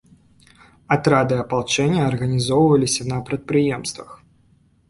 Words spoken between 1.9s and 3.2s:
арганізоўваліся на